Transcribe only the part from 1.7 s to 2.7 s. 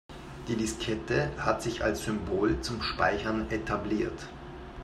als Symbol